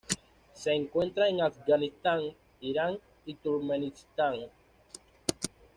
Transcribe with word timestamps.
Se 0.55 0.71
encuentra 0.73 1.27
en 1.29 1.41
Afganistán, 1.43 2.21
Irán, 2.59 2.97
y 3.23 3.35
Turkmenistán. 3.35 4.47